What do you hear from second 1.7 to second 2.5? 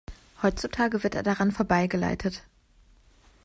geleitet.